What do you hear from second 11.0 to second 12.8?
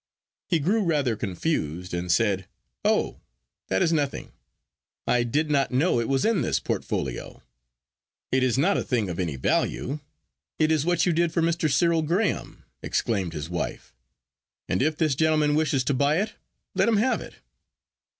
you did for Mr. Cyril Graham,"